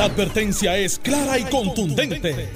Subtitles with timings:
[0.00, 2.48] La advertencia es clara y contundente.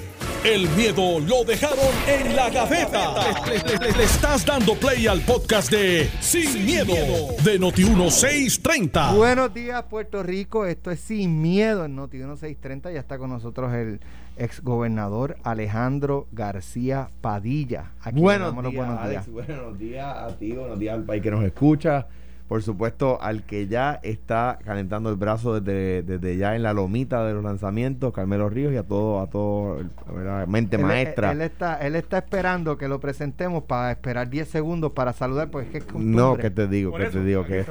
[0.43, 3.13] El miedo lo dejaron en la gaveta.
[3.45, 6.95] Le, le estás dando play al podcast de Sin, miedo,
[7.43, 9.15] de Noti1630.
[9.15, 10.65] Buenos días, Puerto Rico.
[10.65, 12.91] Esto es Sin Miedo en Noti1630.
[12.91, 13.99] Ya está con nosotros el
[14.37, 17.91] ex gobernador Alejandro García Padilla.
[18.01, 19.29] Aquí buenos días, buenos días.
[19.29, 22.07] buenos días a ti, buenos días al país que nos escucha
[22.47, 27.25] por supuesto, al que ya está calentando el brazo desde, desde ya en la lomita
[27.25, 29.79] de los lanzamientos, Carmelo Ríos, y a todo, a todo,
[30.23, 31.31] la mente maestra.
[31.31, 35.73] Él está, él está esperando que lo presentemos para esperar 10 segundos para saludar, pues
[35.73, 37.67] es que No, que te digo, que te digo, que es,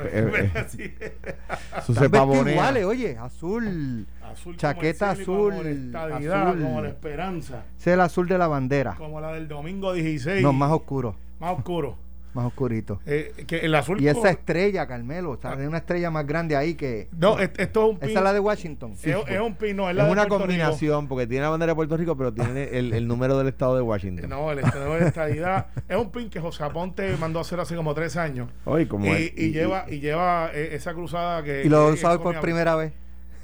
[1.87, 7.63] su iguales, oye, azul, azul chaqueta azul, azul, como la esperanza.
[7.79, 8.97] es el azul de la bandera.
[8.97, 10.43] Como la del domingo 16.
[10.43, 11.15] No, más oscuro.
[11.39, 12.04] Más oscuro
[12.35, 13.01] más oscurito.
[13.07, 16.57] Eh, que el azul y esa estrella, Carmelo, o sea, hay una estrella más grande
[16.57, 17.09] ahí que.
[17.17, 18.11] No, esto es un pin.
[18.11, 18.95] Esa es la de Washington.
[19.03, 21.97] es, un pin, no, es, la es una combinación, porque tiene la bandera de Puerto
[21.97, 24.29] Rico, pero tiene el, el número del estado de Washington.
[24.29, 25.69] No, el estado de estadidad.
[25.89, 28.49] es un pin que José Aponte mandó a hacer hace como tres años.
[28.67, 31.65] y, lleva, y lleva eh, esa cruzada que.
[31.65, 32.93] ¿Y lo usado por primera vez?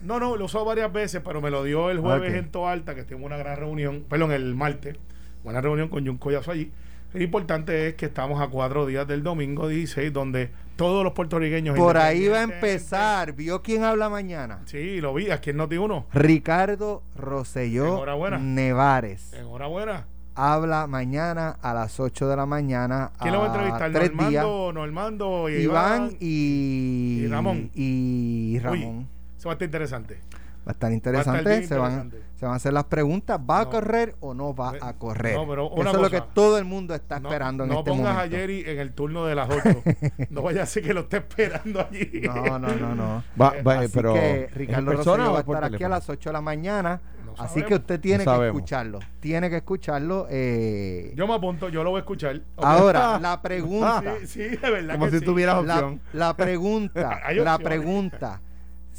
[0.03, 3.05] No, no, lo usó varias veces, pero me lo dio el jueves en Toalta, que
[3.05, 4.97] tuvimos una gran reunión, perdón, el martes,
[5.45, 6.73] una reunión con Jun Collazo allí.
[7.12, 11.77] Lo importante es que estamos a cuatro días del domingo 16, donde todos los puertorriqueños.
[11.77, 13.33] Por ahí va a empezar.
[13.33, 14.61] ¿Vio quién habla mañana?
[14.67, 15.30] Sí, lo vi.
[15.30, 16.06] Aquí en Noti uno.
[16.12, 18.05] Ricardo Rosselló
[18.39, 19.33] Nevares.
[19.33, 20.06] Enhorabuena.
[20.36, 23.11] Habla mañana a las 8 de la mañana.
[23.20, 24.14] ¿Quién lo va a entrevistar?
[24.14, 27.70] Normando, Normando y Iván, y, Ramón.
[27.74, 29.08] Y Ramón.
[29.36, 30.20] eso va a estar interesante.
[30.66, 31.66] Va a estar interesante.
[31.66, 33.41] se, Van, se van a hacer las preguntas.
[33.48, 35.36] ¿Va a correr o no va a correr?
[35.36, 38.08] Eso es lo que todo el mundo está esperando en este momento.
[38.08, 39.83] No pongas a Jerry en el turno de las 8.
[40.30, 42.22] no vaya a ser que lo esté esperando allí.
[42.25, 43.25] No, no, no, no.
[43.41, 46.41] Va, va, pero que Ricardo Rosselló va a estar aquí a las 8 de la
[46.42, 47.00] mañana.
[47.39, 48.98] Así que usted tiene que escucharlo.
[49.20, 50.27] Tiene que escucharlo.
[50.28, 51.14] Eh...
[51.17, 52.39] Yo me apunto, yo lo voy a escuchar.
[52.58, 54.02] Ahora, la pregunta.
[54.20, 54.95] sí, sí, de verdad.
[54.95, 56.01] Como si tuvieras opción.
[56.12, 57.20] La, la pregunta.
[57.33, 58.40] la pregunta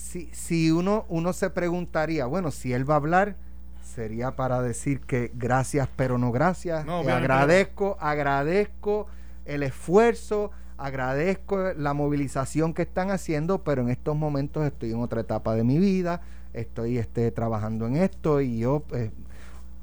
[0.01, 3.35] si, si uno, uno se preguntaría, bueno, si él va a hablar,
[3.83, 6.87] sería para decir que gracias, pero no gracias.
[6.87, 9.07] agradezco, agradezco
[9.45, 15.21] el esfuerzo, agradezco la movilización que están haciendo, pero en estos momentos estoy en otra
[15.21, 16.21] etapa de mi vida,
[16.53, 19.11] estoy este, trabajando en esto y yo, pues,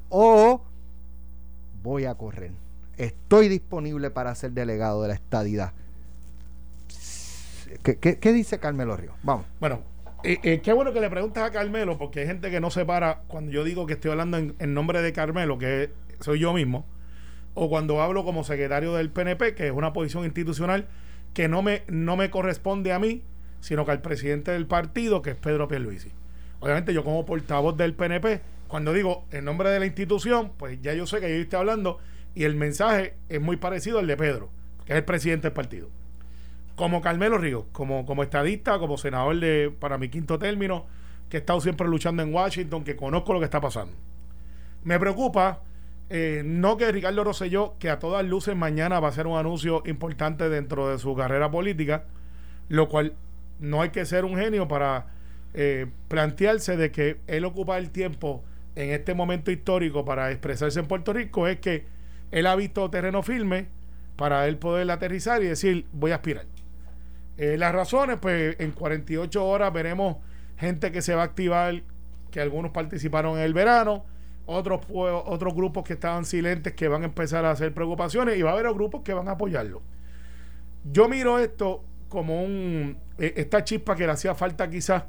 [0.09, 0.61] o
[1.81, 2.51] voy a correr.
[2.97, 5.71] Estoy disponible para ser delegado de la estadidad.
[7.83, 9.13] ¿Qué, qué dice Carmelo Río?
[9.23, 9.45] Vamos.
[9.59, 9.79] Bueno,
[10.23, 13.21] eh, eh, qué bueno que le preguntas a Carmelo, porque hay gente que no separa
[13.27, 16.85] cuando yo digo que estoy hablando en, nombre de Carmelo, que soy yo mismo,
[17.53, 20.87] o cuando hablo como secretario del PNP, que es una posición institucional
[21.33, 23.23] que no me, no me corresponde a mí,
[23.61, 26.11] sino que al presidente del partido, que es Pedro Pierluisi.
[26.59, 30.93] Obviamente yo como portavoz del PNP, cuando digo en nombre de la institución, pues ya
[30.93, 31.99] yo sé que yo estoy hablando
[32.35, 34.49] y el mensaje es muy parecido al de Pedro,
[34.85, 35.98] que es el presidente del partido
[36.79, 40.85] como Carmelo Ríos, como, como estadista, como senador de, para mi quinto término,
[41.27, 43.91] que he estado siempre luchando en Washington, que conozco lo que está pasando.
[44.85, 45.59] Me preocupa
[46.09, 49.83] eh, no que Ricardo Rosselló, que a todas luces mañana va a ser un anuncio
[49.87, 52.05] importante dentro de su carrera política,
[52.69, 53.13] lo cual
[53.59, 55.07] no hay que ser un genio para
[55.55, 58.41] eh, plantearse de que él ocupa el tiempo
[58.77, 61.83] en este momento histórico para expresarse en Puerto Rico, es que
[62.31, 63.67] él ha visto terreno firme
[64.15, 66.45] para él poder aterrizar y decir voy a aspirar.
[67.39, 70.17] Eh, las razones, pues en 48 horas veremos
[70.57, 71.83] gente que se va a activar,
[72.31, 74.03] que algunos participaron en el verano,
[74.45, 78.49] otros, otros grupos que estaban silentes que van a empezar a hacer preocupaciones y va
[78.49, 79.81] a haber grupos que van a apoyarlo.
[80.83, 85.05] Yo miro esto como un e, esta chispa que le hacía falta quizás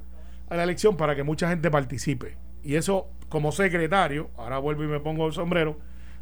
[0.48, 2.36] a la elección para que mucha gente participe.
[2.62, 5.78] Y eso, como secretario, ahora vuelvo y me pongo el sombrero,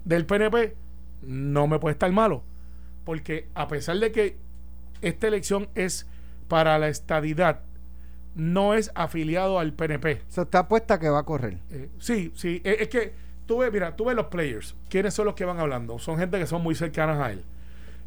[0.07, 0.75] del PNP,
[1.21, 2.45] no me puede estar malo.
[3.05, 4.48] Porque a pesar de que
[5.03, 6.07] esta elección es
[6.49, 7.61] para la estadidad,
[8.35, 10.23] no es afiliado al PNP.
[10.29, 11.59] Está apuesta que va a correr.
[11.71, 12.61] Eh, sí, sí.
[12.65, 13.13] Eh, es que
[13.47, 14.75] tú ves, mira, tú ves los players.
[14.89, 15.99] ¿Quiénes son los que van hablando?
[15.99, 17.45] Son gente que son muy cercanas a él.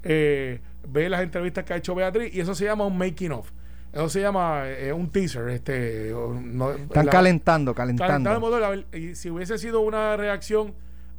[0.04, 3.52] Eh, ve las entrevistas que ha hecho Beatriz y eso se llama un making of.
[3.94, 4.64] Eso se llama
[4.96, 5.50] un teaser.
[5.50, 8.30] Este, Están calentando, calentando.
[8.30, 10.74] calentando y si hubiese sido una reacción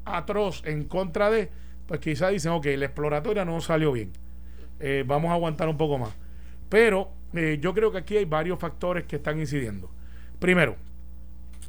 [0.07, 1.51] atroz en contra de,
[1.87, 4.11] pues quizás dicen, ok, la exploratoria no salió bien.
[4.83, 6.11] Eh, vamos a aguantar un poco más.
[6.69, 9.91] Pero eh, yo creo que aquí hay varios factores que están incidiendo.
[10.39, 10.77] Primero,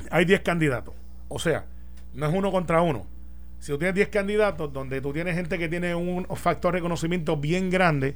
[0.10, 0.95] hay 10 candidatos.
[1.27, 1.65] O sea,
[2.13, 3.06] no es uno contra uno.
[3.60, 7.38] Si tú tienes 10 candidatos donde tú tienes gente que tiene un factor de conocimiento
[7.38, 8.15] bien grande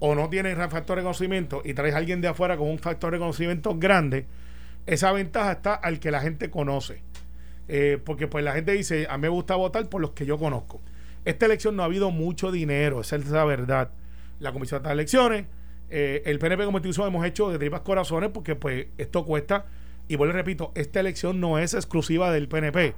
[0.00, 3.12] o no tiene factor de conocimiento y traes a alguien de afuera con un factor
[3.12, 4.26] de conocimiento grande,
[4.86, 7.02] esa ventaja está al que la gente conoce.
[7.68, 10.38] Eh, porque pues la gente dice, a mí me gusta votar por los que yo
[10.38, 10.80] conozco.
[11.24, 13.90] Esta elección no ha habido mucho dinero, esa es la verdad.
[14.42, 15.46] La Comisión de Elecciones,
[15.88, 19.66] eh, el PNP como institución hemos hecho de tripas corazones porque pues esto cuesta.
[20.08, 22.94] Y vuelvo y repito, esta elección no es exclusiva del PNP.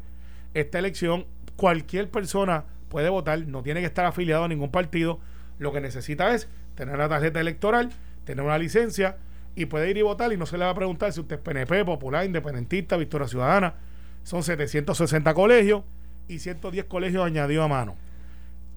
[0.54, 1.26] Esta elección
[1.56, 5.20] cualquier persona puede votar, no tiene que estar afiliado a ningún partido.
[5.58, 7.90] Lo que necesita es tener la tarjeta electoral,
[8.24, 9.18] tener una licencia
[9.54, 11.42] y puede ir y votar y no se le va a preguntar si usted es
[11.42, 13.74] PNP, popular, independentista, Victoria Ciudadana.
[14.22, 15.82] Son 760 colegios
[16.26, 17.96] y 110 colegios añadidos a mano.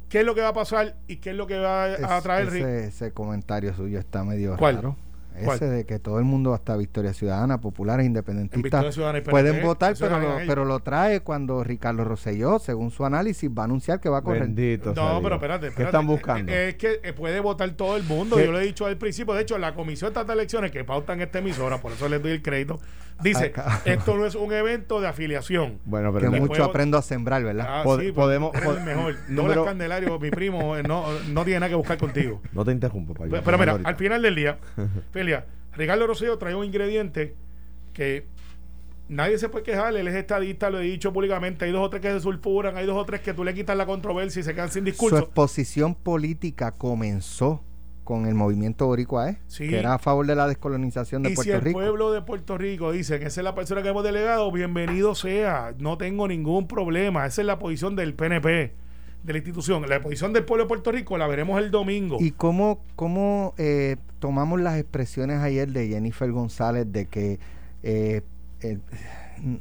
[0.09, 2.47] ¿Qué es lo que va a pasar y qué es lo que va a traer?
[2.47, 4.95] Ese, ese comentario suyo está medio raro.
[5.39, 8.97] Ese de que todo el mundo, hasta Victoria Ciudadana, populares, independentistas,
[9.29, 13.65] pueden votar, pero lo, pero lo trae cuando Ricardo Rosselló, según su análisis, va a
[13.65, 14.43] anunciar que va a correr.
[14.43, 16.51] Bendito no, pero espérate, ¿Qué están buscando?
[16.51, 18.39] Es, que eh, puede votar todo el mundo.
[18.39, 19.33] Yo lo he dicho al principio.
[19.33, 22.41] De hecho, la Comisión de Elecciones que pautan esta emisora, por eso les doy el
[22.41, 22.79] crédito,
[23.21, 23.53] dice:
[23.85, 25.79] esto no es un evento de afiliación.
[25.85, 27.65] Bueno, pero que mucho aprendo a sembrar, ¿verdad?
[27.67, 28.53] Ah, sí, podemos.
[28.55, 29.15] el mejor.
[29.29, 29.65] Número...
[29.65, 32.41] Candelario, mi primo, eh, no, no tiene nada que buscar contigo.
[32.53, 34.57] No te interrumpo, Pero, pero mira, al final del día,
[35.73, 37.35] Ricardo Rosselló trae un ingrediente
[37.93, 38.25] que
[39.09, 42.01] nadie se puede quejar, él es estadista, lo he dicho públicamente, hay dos o tres
[42.01, 44.53] que se sulfuran, hay dos o tres que tú le quitas la controversia y se
[44.53, 45.17] quedan sin discurso.
[45.17, 47.63] Su exposición política comenzó
[48.07, 49.37] con el movimiento boricua, ¿eh?
[49.57, 51.59] que era a favor de la descolonización de Puerto Rico.
[51.59, 54.01] Y si el pueblo de Puerto Rico dice que esa es la persona que hemos
[54.01, 58.47] delegado, bienvenido sea, no tengo ningún problema, esa es la posición del PNP
[59.23, 59.89] de la institución.
[59.89, 62.15] La posición del pueblo de Puerto Rico la veremos el domingo.
[62.21, 67.39] ¿Y cómo, cómo eh, tomamos las expresiones ayer de Jennifer González de que
[67.83, 68.21] eh,
[68.61, 68.79] eh,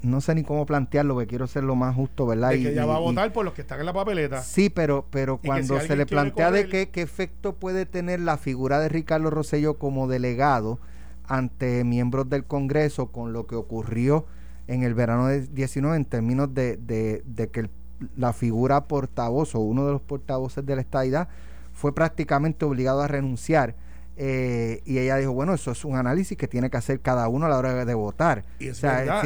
[0.02, 2.50] no sé ni cómo plantearlo, que quiero ser lo más justo, ¿verdad?
[2.50, 4.43] De que ella va a votar por los que están en la papeleta.
[4.43, 8.81] Sí, pero, pero cuando se le plantea de qué, qué efecto puede tener la figura
[8.81, 10.78] de Ricardo Rosello como delegado
[11.26, 14.26] ante miembros del Congreso con lo que ocurrió
[14.69, 17.70] en el verano de 19 en términos de, de, de que el
[18.17, 21.29] la figura portavoz o uno de los portavoces de la estadidad
[21.72, 23.75] fue prácticamente obligado a renunciar.
[24.17, 27.47] Eh, y ella dijo, bueno, eso es un análisis que tiene que hacer cada uno
[27.47, 28.45] a la hora de votar.
[28.59, 29.25] Y es verdad.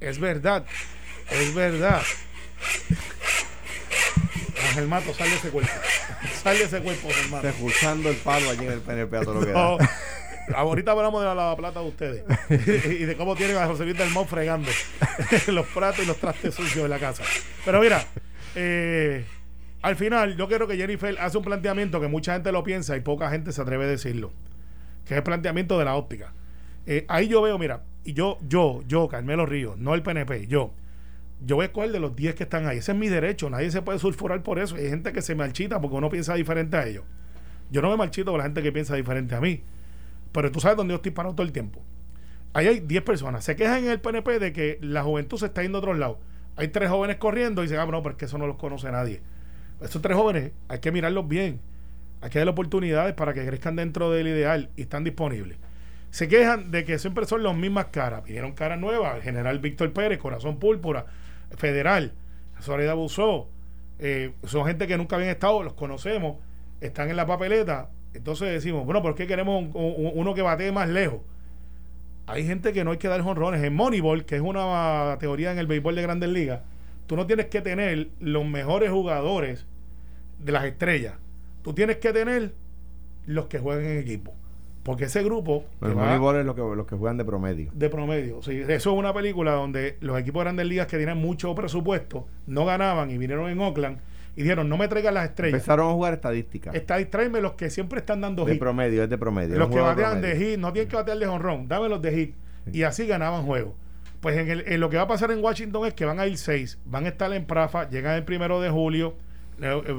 [0.00, 0.64] Es verdad.
[1.30, 2.02] Es verdad.
[4.68, 5.70] Ángel Mato, sale ese cuerpo.
[6.42, 9.86] Sale ese cuerpo, Ángel Escuchando el palo allí en el PNP a todo lo que
[10.54, 14.10] Ahorita hablamos de la plata de ustedes y de cómo tienen a José Luis del
[14.10, 14.70] Mon fregando
[15.48, 17.22] los platos y los trastes sucios de la casa.
[17.64, 18.02] Pero mira,
[18.54, 19.26] eh,
[19.82, 23.00] al final yo creo que Jennifer hace un planteamiento que mucha gente lo piensa y
[23.00, 24.32] poca gente se atreve a decirlo,
[25.04, 26.32] que es el planteamiento de la óptica.
[26.86, 30.72] Eh, ahí yo veo, mira, y yo, yo, yo, Carmelo Ríos, no el PNP, yo,
[31.44, 32.78] yo voy a de los 10 que están ahí.
[32.78, 34.76] Ese es mi derecho, nadie se puede sulfurar por eso.
[34.76, 37.04] Hay gente que se marchita porque uno piensa diferente a ellos.
[37.70, 39.62] Yo no me marchito con la gente que piensa diferente a mí.
[40.32, 41.80] Pero tú sabes dónde yo estoy parado todo el tiempo.
[42.54, 43.44] Ahí hay 10 personas.
[43.44, 46.18] Se quejan en el PNP de que la juventud se está yendo a otros lados.
[46.56, 49.20] Hay tres jóvenes corriendo y dicen, ah, no, porque eso no los conoce nadie.
[49.80, 51.60] Esos tres jóvenes hay que mirarlos bien.
[52.20, 55.58] Hay que darle oportunidades para que crezcan dentro del ideal y están disponibles.
[56.10, 58.22] Se quejan de que siempre son las mismas caras.
[58.22, 59.22] Pidieron caras nuevas.
[59.22, 61.06] general Víctor Pérez, Corazón Púrpura,
[61.56, 62.12] Federal,
[62.60, 63.48] Soledad Busó.
[63.98, 66.38] Eh, son gente que nunca habían estado, los conocemos,
[66.80, 67.90] están en la papeleta.
[68.14, 71.20] Entonces decimos, bueno, ¿por qué queremos uno que batee más lejos?
[72.26, 73.62] Hay gente que no hay que dar jonrones.
[73.62, 76.60] En Moneyball, que es una teoría en el béisbol de grandes ligas,
[77.06, 79.66] tú no tienes que tener los mejores jugadores
[80.38, 81.14] de las estrellas.
[81.62, 82.52] Tú tienes que tener
[83.26, 84.34] los que juegan en equipo.
[84.82, 85.64] Porque ese grupo.
[85.82, 87.70] El Moneyball es lo que, los que juegan de promedio.
[87.74, 88.42] De promedio.
[88.42, 92.26] Sí, eso es una película donde los equipos de grandes ligas que tienen mucho presupuesto
[92.46, 93.98] no ganaban y vinieron en Oakland
[94.38, 95.54] y dijeron, no me traigan las estrellas.
[95.54, 96.72] Empezaron a jugar estadísticas.
[96.72, 98.54] Está, tráeme los que siempre están dando hit.
[98.54, 99.58] De promedio, es de promedio.
[99.58, 102.34] Los que batean de hit, no tienen que batear de honrón, dame los de hit.
[102.72, 103.74] Y así ganaban juegos.
[104.20, 106.78] Pues en, lo que va a pasar en Washington es que van a ir seis,
[106.84, 109.14] van a estar en Prafa, llegan el primero de julio,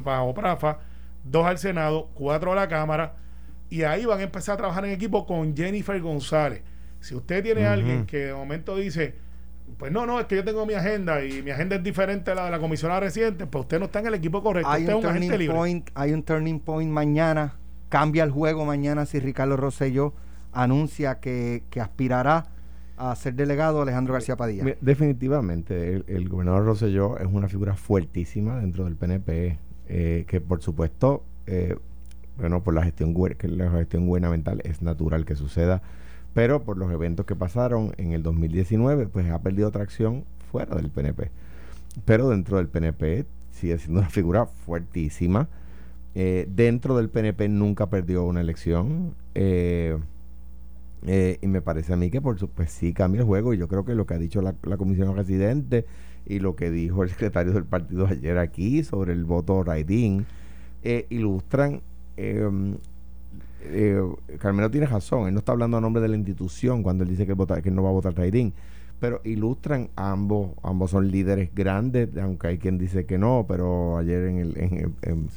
[0.04, 0.80] bajo Prafa,
[1.24, 3.16] dos al Senado, cuatro a la Cámara,
[3.70, 6.62] y ahí van a empezar a trabajar en equipo con Jennifer González.
[7.00, 9.16] Si usted tiene alguien que de momento dice,
[9.78, 12.36] pues no, no, es que yo tengo mi agenda y mi agenda es diferente a
[12.36, 14.70] la de la comisionada reciente, pues usted no está en el equipo correcto.
[14.70, 17.56] Hay, un, turning point, hay un turning point mañana,
[17.88, 20.14] cambia el juego mañana si Ricardo Rosselló
[20.52, 22.48] anuncia que, aspirará
[23.00, 24.76] a ser delegado Alejandro García Padilla.
[24.82, 31.24] Definitivamente, el, gobernador Rosselló es una figura fuertísima dentro del PNP, eh, que por supuesto,
[31.48, 31.76] eh,
[32.38, 35.82] bueno, por la gestión, que la gestión gubernamental es natural que suceda
[36.34, 40.90] pero por los eventos que pasaron en el 2019, pues ha perdido tracción fuera del
[40.90, 41.32] PNP.
[42.06, 45.48] Pero dentro del PNP sigue siendo una figura fuertísima.
[46.16, 49.16] Eh, dentro del PNP nunca perdió una elección.
[51.06, 53.54] Eh, y me parece a mí que por supuesto sí cambia el juego.
[53.54, 55.86] Y yo creo que lo que ha dicho la, comisión residente
[56.26, 60.24] y lo que dijo el secretario del partido ayer aquí sobre el voto writing
[60.84, 61.82] eh, ilustran
[62.18, 62.78] em,
[63.62, 64.02] eh,
[64.40, 67.26] Carmelo tiene razón, él no está hablando a nombre de la institución cuando él dice
[67.26, 68.52] que, vota, que no va a votar writing
[69.00, 74.26] pero ilustran ambos, ambos son líderes grandes, aunque hay quien dice que no, pero ayer
[74.26, 74.58] en el...
[75.02, 75.30] En,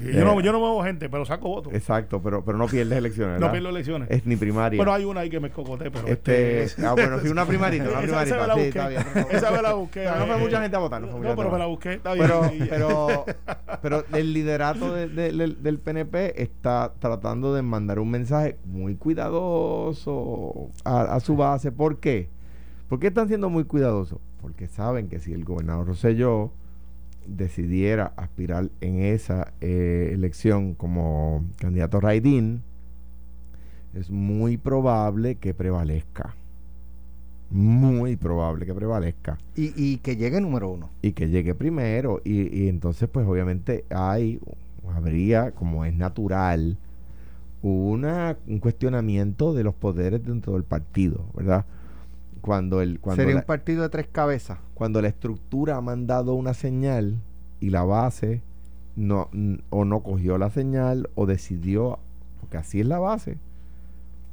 [0.00, 1.74] yo, no, yo no muevo gente, pero saco votos.
[1.74, 3.40] Exacto, pero, pero no pierdes elecciones.
[3.40, 4.08] No pierdo elecciones.
[4.10, 4.76] Es ni primaria.
[4.76, 6.06] Bueno, hay una ahí que me escocoté, pero...
[6.06, 8.36] Este, este ah, bueno, sí, una primarita, una primarita.
[8.36, 9.36] Esa, me la busqué.
[9.36, 10.04] esa me la busqué.
[10.04, 11.00] no fue mucha gente a votar.
[11.00, 12.28] No, no pero me la busqué, está bien.
[12.28, 13.24] Pero, pero,
[13.82, 21.02] pero el liderato de, del PNP está tratando de mandar un mensaje muy cuidadoso a,
[21.02, 21.72] a su base.
[21.72, 22.37] ¿Por qué?
[22.88, 24.18] ¿Por qué están siendo muy cuidadosos?
[24.40, 26.50] Porque saben que si el gobernador Rosselló
[27.26, 32.62] decidiera aspirar en esa eh, elección como candidato Raidín,
[33.94, 36.34] es muy probable que prevalezca.
[37.50, 39.38] Muy probable que prevalezca.
[39.54, 40.90] Y, que llegue número uno.
[41.02, 42.20] Y que llegue primero.
[42.24, 44.40] Y, y entonces, pues obviamente hay,
[44.94, 46.76] habría, como es natural,
[47.62, 51.64] una, un cuestionamiento de los poderes dentro del partido, ¿verdad?
[52.40, 54.58] Cuando el cuando sería un partido de tres cabezas.
[54.74, 57.16] cuando la estructura ha mandado una señal
[57.60, 58.42] y la base
[58.96, 59.30] no
[59.70, 61.98] o no cogió la señal o decidió
[62.40, 63.38] porque así es la base.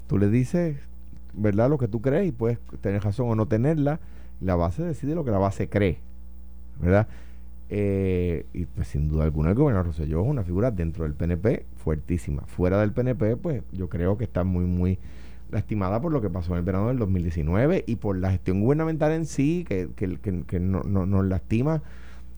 [0.07, 0.77] Tú le dices
[1.33, 4.00] verdad lo que tú crees y puedes tener razón o no tenerla
[4.41, 5.97] la base decide lo que la base cree
[6.79, 7.07] verdad
[7.69, 11.65] eh, y pues sin duda alguna el gobernador Rosselló es una figura dentro del PNP
[11.77, 12.43] fuertísima.
[12.43, 15.00] Fuera del PNP pues yo creo que está muy muy
[15.51, 19.11] lastimada por lo que pasó en el verano del 2019 y por la gestión gubernamental
[19.11, 21.81] en sí, que, que, que, no, nos lastima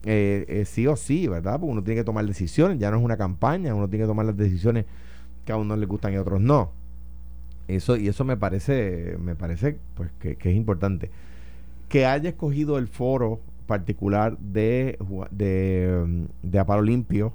[0.04, 1.58] eh, eh, sí o sí, ¿verdad?
[1.58, 4.26] Porque uno tiene que tomar decisiones, ya no es una campaña, uno tiene que tomar
[4.26, 4.84] las decisiones
[5.44, 6.70] que a unos le gustan y a otros no.
[7.66, 11.10] Eso, y eso me parece, me parece pues que, es importante.
[11.88, 14.98] Que haya escogido el foro particular de,
[15.30, 17.34] de, de Aparo Limpio,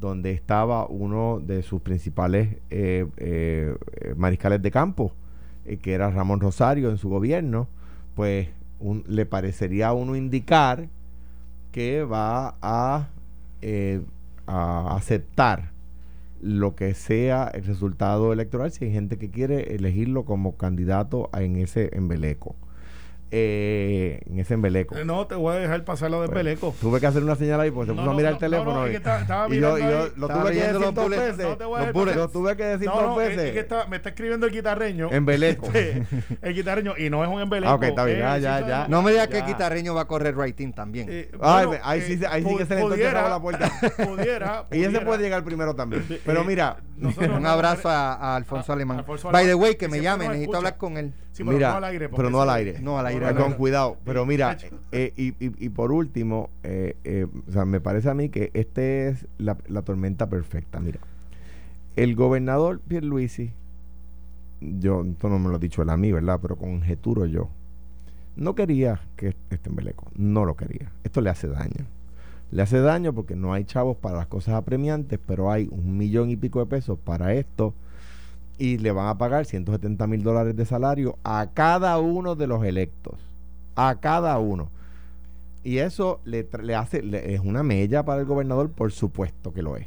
[0.00, 3.74] donde estaba uno de sus principales eh, eh,
[4.16, 5.12] mariscales de campo,
[5.64, 7.68] eh, que era Ramón Rosario en su gobierno,
[8.14, 8.48] pues
[9.08, 10.88] le parecería a uno indicar
[11.72, 13.08] que va a,
[14.46, 15.72] a aceptar
[16.40, 21.56] lo que sea el resultado electoral si hay gente que quiere elegirlo como candidato en
[21.56, 22.54] ese embeleco
[23.30, 24.96] eh, en ese embeleco.
[24.96, 26.74] Eh, no, te voy a dejar pasar lo de embeleco.
[26.80, 28.88] Tuve que hacer una señal ahí porque se puso a mirar el teléfono.
[28.88, 28.92] y,
[29.60, 31.46] yo, yo lo tuve que decir dos veces.
[32.16, 33.66] Lo tuve que decir dos veces.
[33.88, 35.10] me está escribiendo el guitarreño.
[35.10, 35.68] Embeleco.
[35.78, 36.02] Este,
[36.42, 37.70] el guitarreño, y no es un embeleco.
[37.70, 38.18] Ah, ok, está bien.
[38.18, 38.88] ya, ya, ya.
[38.88, 41.06] No me digas que el guitarreño va a correr writing también.
[41.08, 43.70] Eh, Ay, ahí sí, ahí sí que se le pudiera, la puerta.
[43.96, 44.64] Pudiera.
[44.72, 46.04] Y ese puede llegar primero también.
[46.24, 46.78] Pero mira.
[47.00, 49.04] Un abrazo a Alfonso Alemán.
[49.32, 51.12] By the way, que me llame, necesito hablar con él.
[51.44, 52.08] Mira, no al aire.
[52.08, 52.80] Pero no al aire.
[52.80, 53.34] No al aire.
[53.34, 53.96] Con cuidado.
[54.04, 54.56] Pero mira,
[54.92, 58.82] eh, y, y, por último, eh, eh, o sea, me parece a mí que esta
[58.82, 60.80] es la, tormenta perfecta.
[60.80, 61.00] Mira,
[61.96, 63.52] el gobernador Pierluisi,
[64.60, 66.38] yo, esto no me lo ha dicho él a mí, ¿verdad?
[66.42, 67.48] Pero conjeturo yo.
[68.36, 70.10] No quería que esté en Beleco.
[70.14, 70.92] No lo quería.
[71.02, 71.86] Esto le hace daño.
[72.50, 76.30] Le hace daño porque no hay chavos para las cosas apremiantes, pero hay un millón
[76.30, 77.74] y pico de pesos para esto
[78.58, 82.64] y le van a pagar 170 mil dólares de salario a cada uno de los
[82.64, 83.14] electos.
[83.76, 84.70] A cada uno.
[85.62, 87.02] Y eso le, le hace,
[87.34, 89.86] es una mella para el gobernador, por supuesto que lo es.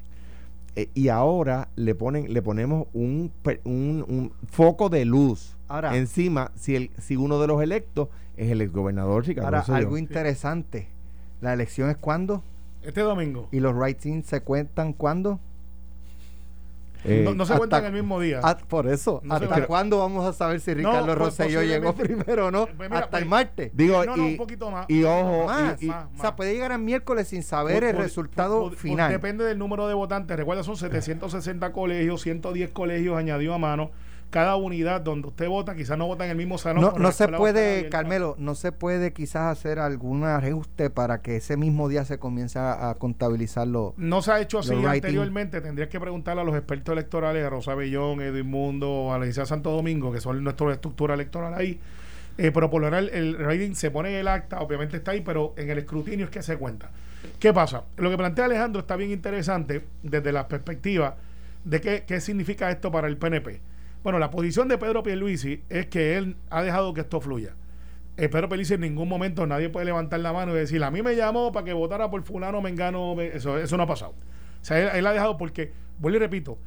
[0.76, 3.32] Eh, y ahora le ponen, le ponemos un,
[3.66, 5.58] un, foco de luz
[5.92, 10.88] encima si el, si uno de los electos es el exgobernador Ricardo Ahora, algo interesante.
[11.42, 12.42] ¿La elección es cuándo?
[12.84, 13.48] Este domingo.
[13.52, 15.40] ¿Y los writings se cuentan cuándo?
[17.04, 18.42] Eh, no, se cuentan el mismo día.
[18.44, 19.24] Ah, por eso.
[19.28, 22.68] ¿Hasta cuándo vamos a saber si Ricardo no, pues, Rosselló llegó primero o no?
[22.78, 23.72] Pues hasta el pues, martes.
[23.74, 24.88] Digo, y, un poquito más.
[24.88, 25.46] Y ojo.
[25.46, 29.12] o sea, puede llegar al miércoles sin saber el resultado final.
[29.12, 30.38] depende del número de votantes.
[30.38, 33.92] Recuerda, son 760 colegios, 110 colegios añadidos a mano
[34.32, 36.82] cada unidad donde usted vota, quizás no vota en el mismo salón.
[36.82, 41.58] No, no se puede, Carmelo, no se puede quizás hacer algún ajuste para que ese
[41.58, 43.94] mismo día se comience a, contabilizarlo.
[43.98, 45.62] No se ha hecho así anteriormente.
[45.62, 49.46] Tendrías que preguntarle a los expertos electorales, a Rosa Bellón, Edwin Mundo, a la Licencia
[49.46, 51.80] Santo Domingo, que son nuestra estructura electoral ahí.
[52.38, 55.22] Eh, pero por lo general el rating se pone en el acta, obviamente está ahí,
[55.22, 56.90] pero en el escrutinio es que se cuenta.
[57.38, 57.84] ¿Qué pasa?
[57.98, 61.18] Lo que plantea Alejandro está bien interesante desde la perspectiva
[61.66, 63.60] de qué, qué significa esto para el PNP.
[64.04, 67.56] Bueno, la posición de Pedro Pierluisi es que él ha dejado que esto fluya.
[68.18, 71.04] Eh, Pedro Pierluisi en ningún momento nadie puede levantar la mano y decir, a mí
[71.04, 74.12] me llamó para que votara por fulano, mengano, eso, eso no ha pasado.
[74.62, 76.58] O sea, él, ha dejado porque, vuelvo y repito,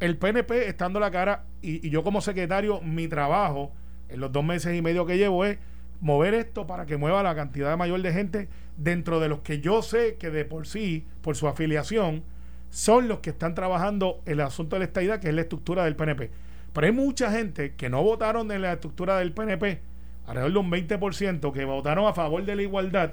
[0.00, 3.72] el PNP estando la cara y, yo como secretario, mi trabajo
[4.08, 5.58] en los dos meses y medio que llevo es
[6.00, 9.80] mover esto para que mueva la cantidad mayor de gente dentro de los que yo
[9.80, 12.22] sé que de por sí, por su afiliación,
[12.70, 15.94] son los que están trabajando el asunto de la estadidad, que es la estructura del
[15.94, 16.30] PNP.
[16.72, 19.80] Pero hay mucha gente que no votaron en la estructura del PNP,
[20.26, 23.12] alrededor de un 20%, que votaron a favor de la igualdad,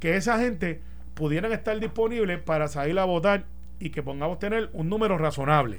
[0.00, 0.80] que esa gente
[1.14, 3.44] pudieran estar disponibles para salir a votar
[3.78, 5.78] y que pongamos tener un número razonable.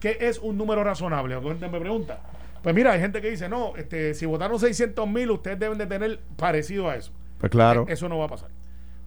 [0.00, 1.40] ¿Qué es un número razonable?
[1.40, 2.20] me pregunta.
[2.62, 5.86] Pues mira, hay gente que dice, no, este, si votaron 600 mil, ustedes deben de
[5.86, 7.12] tener parecido a eso.
[7.38, 7.86] Pues claro.
[7.88, 8.50] E-, eso no va a pasar.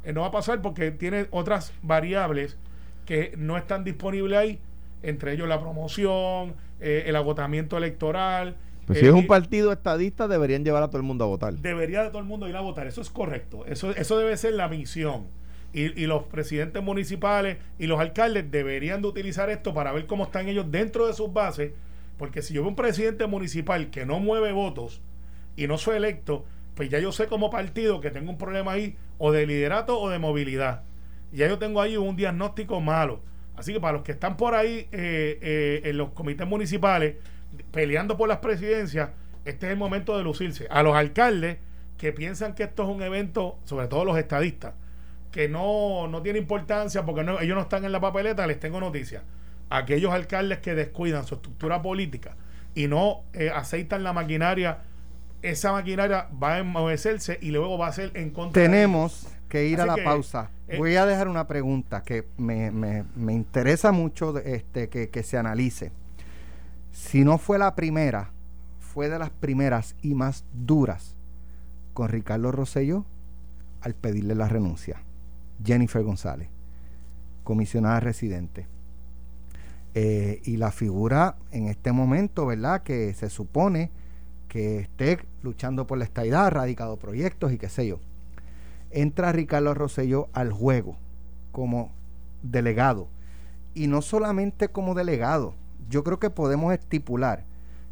[0.04, 2.58] Eh, no va a pasar porque tiene otras variables
[3.06, 4.60] que no están disponibles ahí,
[5.04, 8.58] entre ellos la promoción, eh, el agotamiento electoral.
[8.86, 11.54] Pues si es un partido estadista, deberían llevar a todo el mundo a votar.
[11.54, 13.66] Debería de todo el mundo ir a votar, eso es correcto.
[13.68, 15.28] Eso, eso debe ser la misión.
[15.74, 20.26] Y, y, los presidentes municipales y los alcaldes deberían de utilizar esto para ver cómo
[20.26, 21.72] están ellos dentro de sus bases,
[22.18, 25.02] porque si yo veo un presidente municipal que no mueve votos
[25.56, 26.44] y no soy electo,
[26.76, 30.10] pues ya yo sé como partido que tengo un problema ahí o de liderato o
[30.10, 30.84] de movilidad.
[31.32, 33.22] Ya yo tengo ahí un diagnóstico malo.
[33.62, 37.18] Así que para los que están por ahí eh, eh, en los comités municipales
[37.72, 39.12] peleando por las presidencias,
[39.46, 40.66] este es el momento de lucirse.
[40.72, 41.58] A los alcaldes
[42.00, 44.74] que piensan que esto es un evento, sobre todo los estadistas,
[45.32, 49.22] que no, no tiene importancia porque ellos no están en la papeleta, les tengo noticias.
[49.70, 52.36] Aquellos alcaldes que descuidan su estructura política
[52.74, 54.80] y no eh, aceitan la maquinaria,
[55.44, 58.60] esa maquinaria va a enmovecerse y luego va a ser en contra.
[58.60, 60.50] Tenemos que ir a la pausa.
[60.70, 65.24] Eh, Voy a dejar una pregunta que me, me, me interesa mucho este, que, que
[65.24, 65.92] se analice.
[66.94, 68.30] Si no fue la primera,
[68.80, 71.16] fue de las primeras y más duras
[71.94, 73.04] con Ricardo Rosselló
[73.82, 75.02] al pedirle la renuncia.
[75.66, 76.48] Jennifer González,
[77.44, 78.68] comisionada residente.
[79.94, 82.84] Eh, y la figura en este momento, ¿verdad?
[82.84, 83.92] Que se supone
[84.48, 88.00] que esté luchando por la estadidad, radicado proyectos y qué sé yo
[88.92, 90.98] entra Ricardo Rosselló al juego
[91.52, 91.92] como
[92.44, 93.08] delegado.
[93.74, 95.54] Y no solamente como delegado,
[95.90, 97.46] yo creo que podemos estipular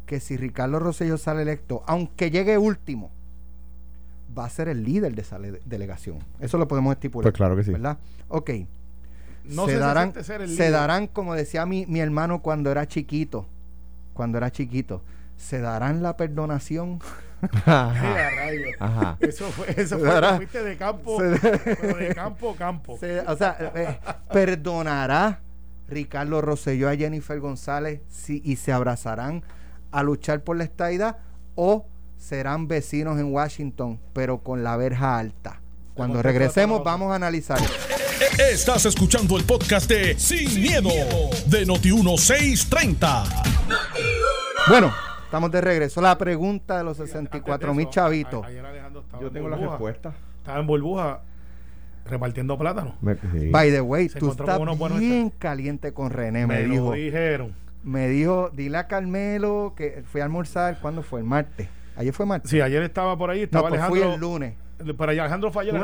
[0.06, 3.10] que si Ricardo Rosselló sale electo, aunque llegue último,
[4.36, 6.18] va a ser el líder de esa delegación.
[6.40, 7.24] Eso lo podemos estipular.
[7.24, 7.72] Pues claro que sí.
[7.72, 7.98] ¿Verdad?
[8.28, 8.50] Ok.
[9.44, 13.46] No se, darán, se darán, como decía mi, mi hermano cuando era chiquito,
[14.12, 15.02] cuando era chiquito,
[15.40, 17.00] se darán la perdonación.
[17.64, 19.16] Ajá.
[19.20, 22.94] Eso fue, eso fue fuiste de campo, pero de campo, campo.
[22.94, 23.98] o sea, eh,
[24.30, 25.40] perdonará
[25.88, 29.42] Ricardo Rosselló a Jennifer González si, y se abrazarán
[29.90, 31.16] a luchar por la estadidad
[31.54, 31.86] o
[32.18, 35.62] serán vecinos en Washington, pero con la verja alta.
[35.94, 37.58] Cuando regresemos vamos a analizar.
[38.38, 40.90] Estás escuchando el podcast de Sin, miedo,
[41.46, 43.24] de Noti 1630.
[44.68, 44.92] Bueno,
[45.30, 46.00] Estamos de regreso.
[46.00, 48.44] La pregunta de los 64 mil chavitos.
[49.20, 50.12] Yo tengo la respuesta.
[50.38, 51.20] Estaba en burbuja
[52.04, 52.96] repartiendo plátano.
[53.00, 54.60] By the way, tú estás
[54.98, 56.94] bien caliente con René, me, dijo.
[56.94, 57.54] dijeron.
[57.84, 61.20] Me dijo, dile a Carmelo que fui a almorzar, ¿cuándo fue?
[61.20, 61.68] El martes.
[61.94, 62.50] Ayer fue martes.
[62.50, 64.04] Sí, ayer estaba por ahí, estaba no, pues Alejandro.
[64.04, 64.54] fui el lunes.
[64.96, 65.74] Para Alejandro fue ayer.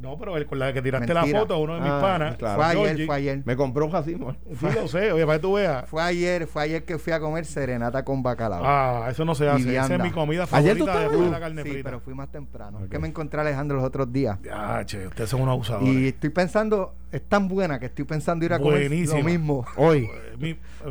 [0.00, 2.36] no, pero con la que tiraste la foto, uno de mis ah, panas.
[2.38, 3.42] Fue ayer, fue ayer.
[3.44, 4.36] Me compró un jacimo.
[4.58, 5.88] Sí, lo sé, oye, para que tú veas.
[5.88, 8.62] Fue ayer, fue ayer que fui a comer serenata con bacalao.
[8.64, 9.76] Ah, eso no se hace.
[9.76, 12.80] Esa es mi comida favorita después de la carne sí, pero fui más temprano.
[12.82, 14.38] Es que me encontré a Alejandro los otros días.
[14.42, 15.92] Ya, che, ustedes son unos abusadores.
[15.92, 19.64] Y estoy pensando, es tan buena que estoy pensando ir a comer lo mismo.
[19.76, 20.08] Hoy.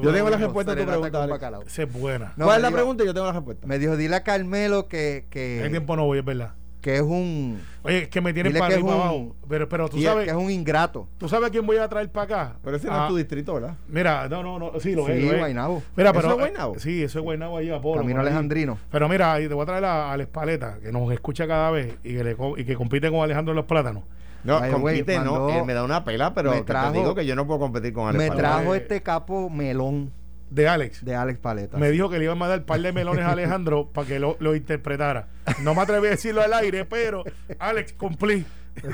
[0.01, 1.61] yo tengo la respuesta a tu pregunta.
[1.65, 2.33] Esa es buena.
[2.35, 3.03] ¿Cuál es la pregunta?
[3.03, 3.67] Yo tengo la respuesta.
[3.67, 5.27] Me dijo, dile a Carmelo que...
[5.29, 7.61] que Hay tiempo no voy, es verdad que es un.
[7.83, 9.35] Oye, que me tienen para arriba abajo.
[9.47, 10.25] Pero, pero tú sabes.
[10.25, 11.07] que es un ingrato.
[11.17, 12.55] ¿Tú sabes a quién voy a traer para acá?
[12.63, 13.75] Pero ese no es ah, tu distrito, ¿verdad?
[13.87, 14.79] Mira, no, no, no.
[14.79, 15.29] Sí, lo sí, es.
[15.29, 15.83] Sí, Guaynabo.
[15.95, 16.79] Mira, pero, ¿Eso es Guaynabo?
[16.79, 18.01] Sí, eso es Guaynabo allí a Polo.
[18.01, 18.77] Camino Alejandrino.
[18.91, 22.15] Pero mira, te voy a traer a, a Espaleta, que nos escucha cada vez y
[22.15, 24.03] que, le, y que compite con Alejandro en los plátanos.
[24.43, 25.49] No, compite, no.
[25.49, 27.93] Él me da una pela, pero me trajo, te digo que yo no puedo competir
[27.93, 30.11] con Alex Me trajo este capo melón.
[30.51, 31.03] De Alex.
[31.03, 31.77] De Alex Paleta.
[31.77, 34.19] Me dijo que le iba a mandar un par de melones a Alejandro para que
[34.19, 35.29] lo, lo, interpretara.
[35.63, 37.23] No me atreví a decirlo al aire, pero
[37.57, 38.45] Alex, cumplí.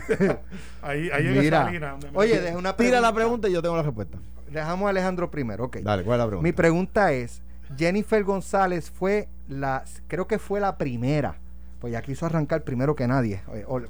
[0.81, 4.19] ahí ahí Mira, Oye, deja una Tira la pregunta y yo tengo la respuesta.
[4.51, 5.77] Dejamos a Alejandro primero, ok.
[5.77, 6.43] Dale, ¿cuál es la pregunta?
[6.43, 7.41] Mi pregunta es,
[7.75, 11.37] Jennifer González fue la, creo que fue la primera,
[11.79, 13.41] pues ya quiso arrancar primero que nadie.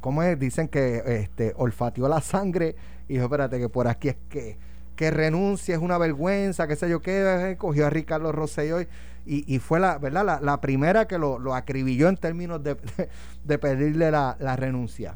[0.01, 0.39] ¿Cómo es?
[0.39, 2.75] Dicen que este, olfateó la sangre
[3.07, 4.57] y dijo, espérate, que por aquí es que
[4.97, 8.87] que renuncie, es una vergüenza, qué sé yo qué, eh, cogió a Ricardo Rosselló y,
[9.25, 10.41] y, fue la, ¿verdad?
[10.41, 15.15] La, primera que lo, acribilló en términos de, pedirle la, renuncia.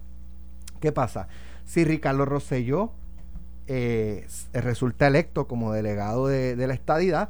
[0.80, 1.28] ¿Qué pasa?
[1.66, 2.92] Si Ricardo Rosselló
[3.68, 7.30] eh, resulta electo como delegado de, la estadidad,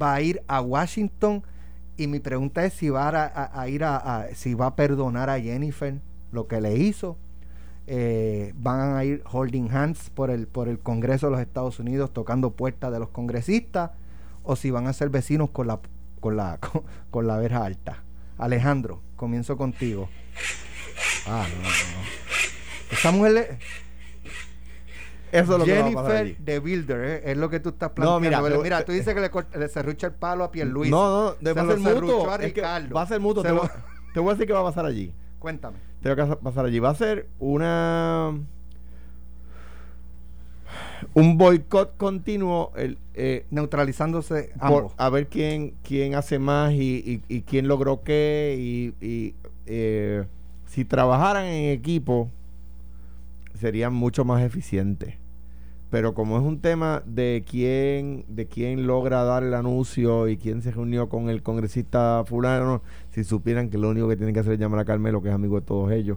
[0.00, 1.44] va a ir a Washington
[1.96, 3.10] y mi pregunta es si va
[3.54, 6.00] a, ir a, si va a perdonar a Jennifer
[6.32, 7.16] lo que le hizo.
[7.86, 12.12] Eh, van a ir holding hands por el, por el Congreso de los Estados Unidos
[12.12, 13.90] tocando puertas de los congresistas
[14.44, 15.80] o si van a ser vecinos con la
[16.20, 16.58] con la
[17.10, 18.04] con, la verja alta.
[18.38, 20.08] Alejandro, comienzo contigo.
[21.26, 22.92] Ah, no, no.
[22.92, 23.58] Esa mujer
[25.32, 27.22] eso es lo Jennifer de Builder, ¿eh?
[27.30, 28.50] es lo que tú estás planteando.
[28.50, 30.90] No, mira, tú dices que le, le cerrucha el palo a Pierluisi.
[30.90, 33.42] No, no, de, a mutuo, a va a ser mutuo.
[33.42, 33.66] Te, voy,
[34.12, 35.14] te voy a decir qué va a pasar allí.
[35.42, 35.76] Cuéntame.
[36.00, 36.78] Te va a pasar allí.
[36.78, 38.32] Va a ser una
[41.14, 44.92] un boicot continuo el, eh, neutralizándose ambos.
[44.96, 48.56] a ver quién quién hace más y, y, quién logró qué
[49.00, 49.34] y,
[49.66, 50.24] eh,
[50.66, 52.30] si trabajaran en equipo
[53.58, 55.16] serían mucho más eficientes
[55.92, 60.62] pero como es un tema de quién de quién logra dar el anuncio y quién
[60.62, 64.54] se reunió con el congresista fulano si supieran que lo único que tienen que hacer
[64.54, 66.16] es llamar a Carmelo que es amigo de todos ellos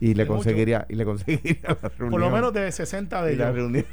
[0.00, 3.86] y le conseguiría y le conseguiría la reunión por lo menos de 60 de ellos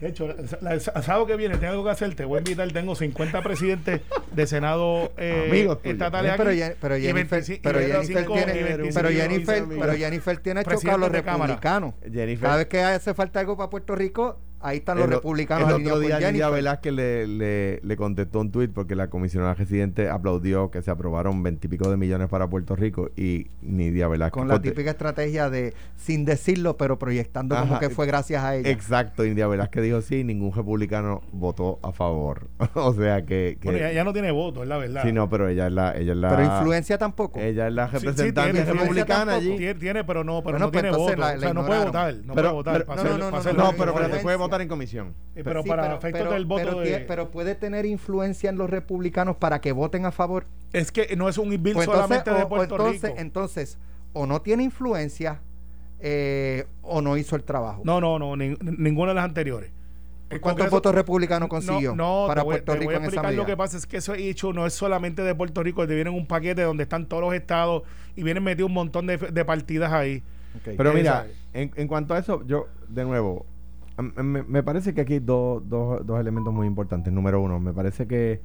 [0.00, 3.42] de hecho, el sábado que viene tengo que hacer, te voy a invitar, tengo 50
[3.42, 4.00] presidentes
[4.32, 6.42] de Senado eh, estatales aquí.
[6.44, 11.94] Pero, pero, Jennifer, pero, Jennifer, tiene, pero Jennifer, pero Jennifer tiene chocado a los republicanos.
[12.40, 15.68] Cada vez que hace falta algo para Puerto Rico, Ahí están los republicanos.
[15.68, 20.08] El otro día Nidia Velázquez le, le, le, contestó un tuit porque la comisionada residente
[20.08, 24.32] aplaudió que se aprobaron veintipico de millones para Puerto Rico y Nidia Velázquez.
[24.32, 28.68] Con la típica estrategia de sin decirlo, pero proyectando como que fue gracias a ella.
[28.68, 32.48] Exacto, Nidia Velázquez dijo sí, ningún republicano votó a favor.
[32.74, 33.58] o sea que.
[33.62, 35.02] bueno, ella, no tiene voto, es la verdad.
[35.04, 35.96] Sí, no, pero ella es la.
[35.96, 37.38] Ella es la pero influencia tampoco.
[37.38, 39.56] Ella es la representante republicana allí.
[39.78, 41.12] Tiene, pero no, pero no pues tiene voto.
[41.12, 42.14] o sea, no puede votar.
[42.24, 42.86] No puede votar.
[42.88, 45.14] No, no, no, pero puede votar en comisión.
[45.34, 49.72] Eh, pero para efectos del voto pero, puede tener influencia en los republicanos para que
[49.72, 50.46] voten a favor.
[50.72, 53.20] Es que no es un bill pues solamente de Puerto entonces, Rico.
[53.20, 53.78] Entonces,
[54.12, 55.40] o no tiene influencia
[56.00, 57.82] eh, o no hizo el trabajo.
[57.84, 59.70] No, no, no, ninguna de las anteriores.
[60.40, 64.14] ¿Cuántos votos republicanos consiguió para Puerto Rico en esa Lo que pasa es que eso
[64.14, 67.34] hecho no es solamente de Puerto Rico, te vienen un paquete donde están todos los
[67.34, 67.82] estados
[68.14, 70.22] y vienen metidos un montón de, partidas ahí.
[70.64, 73.46] Pero mira, en, en, cuanto a eso, yo, de nuevo,
[74.02, 77.12] me, parece que aquí hay dos, dos, elementos muy importantes.
[77.12, 78.40] Número uno, me parece que,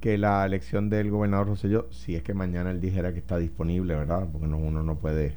[0.00, 3.94] que la elección del gobernador Rosselló, si es que mañana él dijera que está disponible,
[3.94, 4.28] ¿verdad?
[4.30, 5.32] Porque uno no puede eh,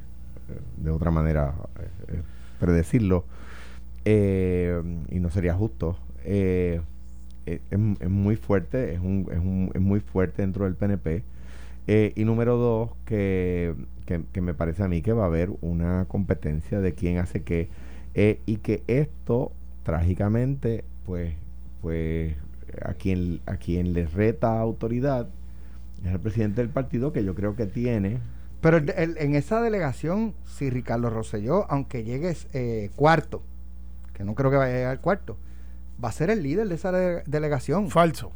[0.76, 2.22] de otra manera eh, eh,
[2.60, 3.24] predecirlo,
[4.04, 5.98] y no sería justo.
[6.24, 6.80] Es,
[8.08, 11.24] muy fuerte, es, un, es, un, es muy fuerte dentro del PNP.
[11.86, 13.74] y número dos, que,
[14.06, 17.42] que, que me parece a mí que va a haber una competencia de quién hace
[17.42, 17.68] qué
[18.20, 19.52] eh, y que esto,
[19.84, 21.36] trágicamente, pues,
[21.80, 22.34] pues
[22.84, 25.28] a quien, a quien le reta autoridad
[26.04, 28.18] es el presidente del partido que yo creo que tiene.
[28.60, 33.40] Pero en esa delegación, si Ricardo Rosselló, aunque llegue eh, cuarto,
[34.14, 35.36] que no creo que vaya a llegar cuarto,
[36.02, 37.88] va a ser el líder de esa delegación.
[37.88, 38.32] Falso.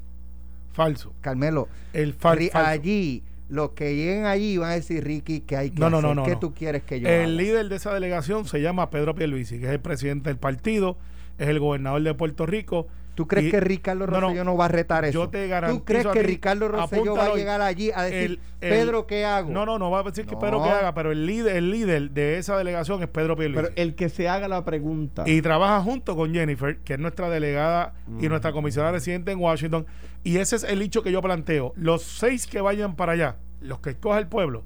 [0.73, 1.13] Falso.
[1.21, 2.17] Carmelo, el
[2.55, 6.03] allí los que lleguen allí van a decir, Ricky, que hay que no, hacer.
[6.03, 9.15] No, no, ¿Qué tú quieres que yo El líder de esa delegación se llama Pedro
[9.15, 10.97] Pierluisi, que es el presidente del partido,
[11.39, 12.89] es el gobernador de Puerto Rico.
[13.15, 15.25] ¿Tú crees que Ricardo Rosselló no, va a retar eso?
[15.25, 15.81] Yo te garantizo.
[15.81, 19.51] ¿Tú crees que Ricardo Rosselló va a llegar allí a decir, Pedro, ¿qué hago?
[19.51, 20.95] No, no, no va a decir que Pedro, ¿qué haga?
[20.95, 23.65] Pero el líder, el líder de esa delegación es Pedro Pierluisi.
[23.65, 25.25] Pero el que se haga la pregunta.
[25.27, 29.85] Y trabaja junto con Jennifer, que es nuestra delegada y nuestra comisionada residente en Washington.
[30.25, 31.75] Y ese es el hecho que yo planteo.
[31.77, 34.65] Los seis que vayan para allá los que escoja el pueblo,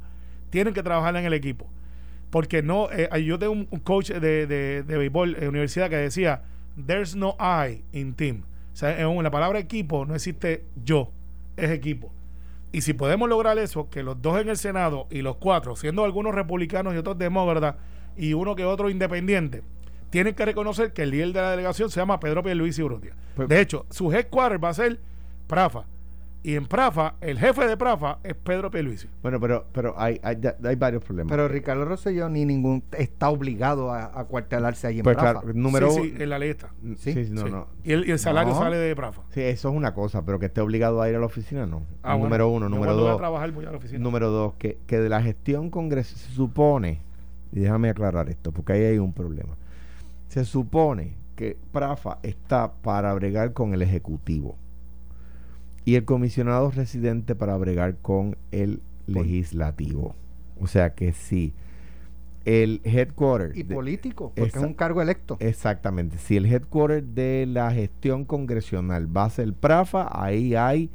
[0.50, 1.68] tienen que trabajar en el equipo.
[2.30, 6.42] Porque no, eh, yo tengo un, coach de, de, de béisbol en universidad que decía,
[6.76, 8.44] there's no I in team.
[8.72, 11.10] O sea, en la palabra equipo no existe yo,
[11.56, 12.12] es equipo.
[12.72, 16.04] Y si podemos lograr eso, que los dos en el Senado y los cuatro, siendo
[16.04, 17.76] algunos republicanos y otros demócratas,
[18.16, 19.62] y uno que otro independiente,
[20.10, 23.14] tienen que reconocer que el líder de la delegación se llama Pedro Pierluisi Urrutia.
[23.34, 24.98] Pues, de hecho, su headquarter va a ser
[25.46, 25.84] Prafa.
[26.46, 29.08] Y en Prafa, el jefe de Prafa es Pedro Pierluisi.
[29.20, 31.28] Bueno, pero pero hay, hay, hay varios problemas.
[31.28, 35.42] Pero Ricardo Rosselló ni ningún está obligado a, a cuartelarse ahí en pues Prafa.
[35.54, 36.70] número sí, sí, en la lista.
[36.98, 37.66] Sí, sí no, no.
[37.82, 39.22] Y el, y el salario sale de Prafa.
[39.30, 41.82] Sí, eso es una cosa, pero que esté obligado a ir a la oficina, no.
[42.04, 42.68] Ah, número uno.
[42.68, 43.16] Número dos.
[43.16, 43.98] A trabajar, voy a la oficina.
[43.98, 47.00] Número dos, que, que de la gestión congreso se supone,
[47.50, 49.56] y déjame aclarar esto, porque ahí hay un problema.
[50.28, 54.56] Se supone que Prafa está para bregar con el Ejecutivo
[55.86, 60.16] y el comisionado residente para bregar con el legislativo.
[60.60, 61.54] O sea que sí.
[62.44, 63.56] el headquarter.
[63.56, 65.36] Y político, porque es un cargo electo.
[65.38, 66.18] Exactamente.
[66.18, 70.90] Si el headquarter de la gestión congresional va a ser PRAFA, ahí hay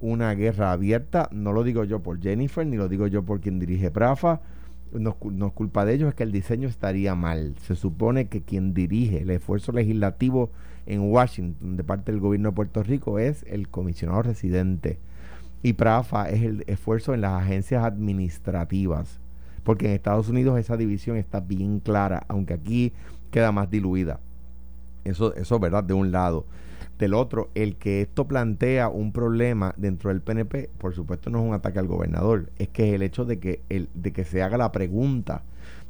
[0.00, 1.28] una guerra abierta.
[1.32, 4.40] No lo digo yo por Jennifer, ni lo digo yo por quien dirige PRAFA.
[4.92, 7.56] No, es culpa de ellos, es que el diseño estaría mal.
[7.66, 10.50] Se supone que quien dirige el esfuerzo legislativo
[10.86, 14.98] en Washington de parte del gobierno de Puerto Rico es el comisionado residente.
[15.62, 19.20] Y PRAFA es el esfuerzo en las agencias administrativas
[19.62, 22.92] porque en Estados Unidos esa división está bien clara, aunque aquí
[23.30, 24.20] queda más diluida.
[25.04, 26.44] Eso, eso es verdad, de un lado.
[26.98, 31.44] Del otro, el que esto plantea un problema dentro del PNP, por supuesto no es
[31.46, 34.58] un ataque al gobernador, es que el hecho de que, el, de que se haga
[34.58, 35.42] la pregunta,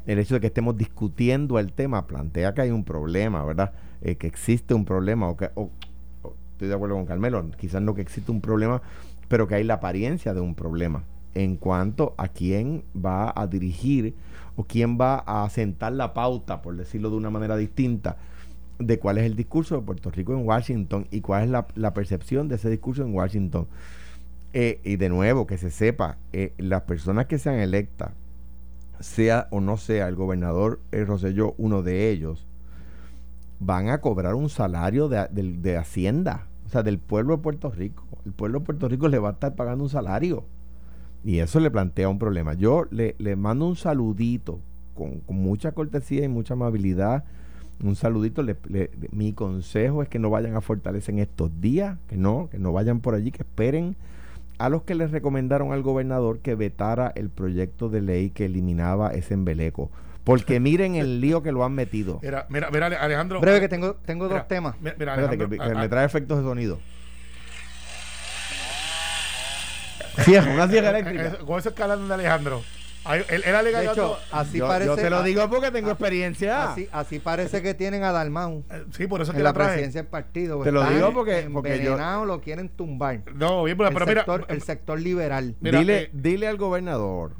[0.07, 3.73] el hecho de que estemos discutiendo el tema, plantea que hay un problema, ¿verdad?
[4.03, 5.51] Eh, que existe un problema, o que,
[6.53, 8.83] estoy de acuerdo con Carmelo, quizás no que existe un problema,
[9.29, 14.15] pero que hay la apariencia de un problema en cuanto a quién va a dirigir
[14.57, 18.17] o quién va a sentar la pauta, por decirlo de una manera distinta,
[18.79, 22.49] de cuál es el discurso de Puerto Rico en Washington y cuál es la, percepción
[22.49, 23.67] de ese discurso en Washington.
[24.53, 28.11] Eh, y de nuevo, que se sepa, eh, las personas que sean electas,
[29.01, 32.47] sea o no sea el gobernador eh, Rosselló uno de ellos,
[33.59, 38.05] van a cobrar un salario de, de Hacienda, o sea, del pueblo de Puerto Rico.
[38.25, 40.45] El pueblo de Puerto Rico le va a estar pagando un salario.
[41.25, 42.55] Y eso le plantea un problema.
[42.55, 44.61] Yo le, mando un saludito
[44.95, 47.25] con, mucha cortesía y mucha amabilidad.
[47.83, 48.45] Un saludito.
[49.11, 52.73] mi consejo es que no vayan a fortalecer en estos días, que no, que no
[52.73, 53.97] vayan por allí, que esperen
[54.61, 59.11] a los que les recomendaron al gobernador que vetara el proyecto de ley que eliminaba
[59.11, 59.91] ese embeleco.
[60.23, 62.21] Porque miren el lío que lo han metido.
[62.23, 63.41] Mira, mira, mira Alejandro.
[63.41, 64.77] Breve, que tengo, tengo dos temas.
[64.79, 66.79] Mira, Espérate, que, me trae efectos de sonido.
[70.25, 71.39] Sí, una sierra eléctrica.
[71.39, 72.63] Con ese escalando de Alejandro.
[73.09, 76.71] Él, él de hecho, así yo, parece, yo te lo digo porque tengo experiencia.
[76.71, 78.63] Así, así parece que tienen a Dalmau.
[78.71, 80.63] Eh, sí, por eso en la presidencia del partido.
[80.63, 83.23] Te lo digo porque, porque yo lo quieren tumbar.
[83.35, 85.57] No, bien, pero, el mira, sector, el sector liberal.
[85.61, 87.33] dile, eh, dile al gobernador.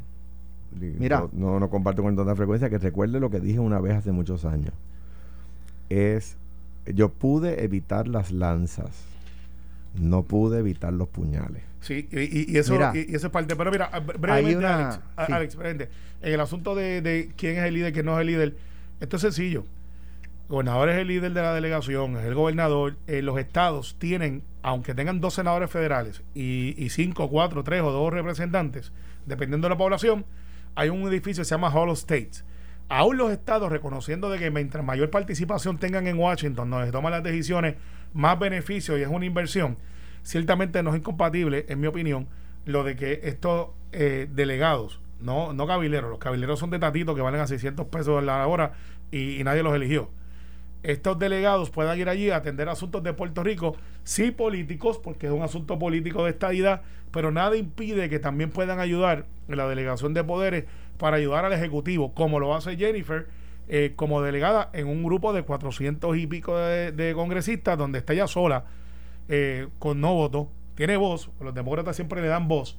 [0.73, 4.13] Mira, no, no comparto con tanta frecuencia que recuerde lo que dije una vez hace
[4.13, 4.73] muchos años.
[5.89, 6.37] Es
[6.87, 8.91] yo pude evitar las lanzas,
[9.99, 11.63] no pude evitar los puñales.
[11.81, 13.57] Sí, y, eso, y, eso es parte.
[13.57, 14.67] Pero mira, brevemente,
[15.17, 15.89] Alex, en
[16.23, 18.57] el asunto de, quién es el líder, quién no es el líder,
[19.01, 19.65] esto es sencillo.
[20.45, 22.97] El gobernador es el líder de la delegación, es el gobernador.
[23.07, 27.91] Eh, los estados tienen, aunque tengan dos senadores federales y, y cinco, cuatro, tres o
[27.91, 28.93] dos representantes,
[29.27, 30.27] dependiendo de la población,
[30.75, 32.45] hay un edificio que se llama Hall of States.
[32.91, 37.13] Aún los estados reconociendo de que mientras mayor participación tengan en Washington, donde se toman
[37.13, 37.77] las decisiones,
[38.13, 39.79] más beneficio y es una inversión
[40.23, 42.29] ciertamente no es incompatible, en mi opinión,
[42.67, 47.21] lo de que estos eh, delegados, no, no cabileros, los cabileros son de tatito que
[47.21, 48.73] valen a 600 pesos la hora
[49.11, 50.09] y, nadie los eligió.
[50.83, 55.33] Estos delegados puedan ir allí a atender asuntos de Puerto Rico, sí políticos, porque es
[55.33, 60.15] un asunto político de estadidad, pero nada impide que también puedan ayudar en la delegación
[60.15, 60.65] de poderes
[60.97, 63.27] para ayudar al Ejecutivo, como lo hace Jennifer,
[63.69, 68.27] eh, como delegada en un grupo de 400 y pico de, congresistas, donde está ella
[68.27, 68.65] sola
[69.33, 72.77] eh, con no voto, tiene voz, los demócratas siempre le dan voz,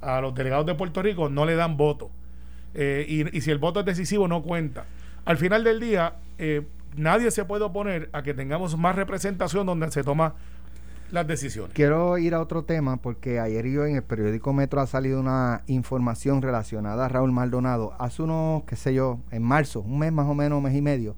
[0.00, 2.10] a los delegados de Puerto Rico no le dan voto.
[2.74, 4.84] Eh, y, si el voto es decisivo, no cuenta.
[5.24, 9.92] Al final del día, eh, nadie se puede oponer a que tengamos más representación donde
[9.92, 10.34] se toma
[11.12, 11.72] las decisiones.
[11.72, 15.62] Quiero ir a otro tema porque ayer yo en el periódico Metro ha salido una
[15.68, 17.94] información relacionada a Raúl Maldonado.
[18.00, 21.14] Hace unos, qué sé yo, en marzo, un mes más o menos, mes y medio,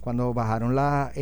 [0.00, 1.12] cuando bajaron las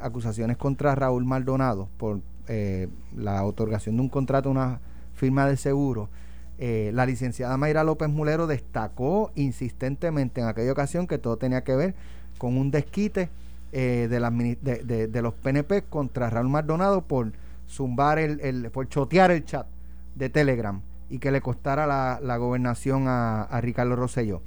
[0.00, 4.80] acusaciones contra Raúl Maldonado por eh, la otorgación de un contrato a una
[5.14, 6.10] firma de seguro,
[6.58, 11.74] eh, la licenciada Mayra López Mulero destacó insistentemente en aquella ocasión que todo tenía que
[11.74, 11.94] ver
[12.38, 13.30] con un desquite
[13.72, 17.32] eh, de, de, los PNP contra Raúl Maldonado por
[17.68, 19.66] zumbar el, por chotear el chat
[20.14, 24.42] de Telegram y que le costara la, gobernación a, Ricardo Rosselló.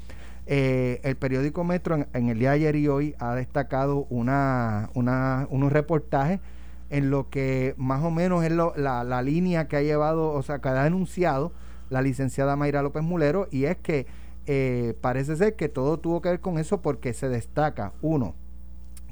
[0.45, 5.73] el periódico Metro en, el día de ayer y hoy ha destacado una, una, unos
[5.73, 6.39] reportajes
[6.89, 10.59] en lo que más o menos es la, la, línea que ha llevado, o sea,
[10.59, 11.51] que ha denunciado
[11.89, 14.07] la licenciada Mayra López Mulero, y es que
[14.45, 18.33] eh, parece ser que todo tuvo que ver con eso porque se destaca, uno,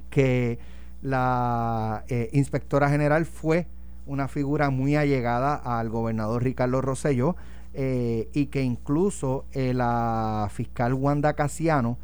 [0.09, 0.59] que
[1.01, 3.67] la eh, inspectora general fue
[4.07, 7.35] una figura muy allegada al gobernador Ricardo Rosselló
[7.73, 11.97] eh, y que incluso la fiscal Wanda Casiano